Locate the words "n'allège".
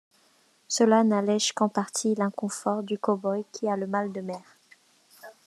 1.03-1.53